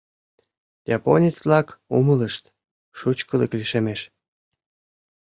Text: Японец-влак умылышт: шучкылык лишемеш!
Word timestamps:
Японец-влак 0.97 1.67
умылышт: 1.97 2.43
шучкылык 2.97 3.51
лишемеш! 3.59 4.01